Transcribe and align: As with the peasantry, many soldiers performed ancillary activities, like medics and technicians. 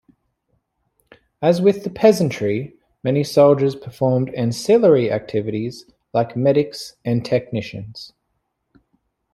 As 1.43 1.61
with 1.61 1.83
the 1.83 1.91
peasantry, 1.91 2.73
many 3.03 3.23
soldiers 3.23 3.75
performed 3.75 4.33
ancillary 4.33 5.11
activities, 5.11 5.85
like 6.11 6.35
medics 6.35 6.95
and 7.05 7.23
technicians. 7.23 8.11